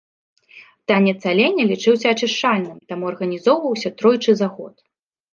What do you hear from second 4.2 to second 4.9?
за год.